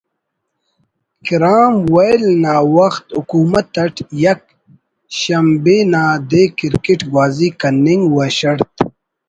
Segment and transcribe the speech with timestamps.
[1.25, 4.41] کرام ویل نا وخت حکومت اٹ یک
[5.19, 8.71] شنبے نا دے کرکٹ گوازی کننگ و شڑت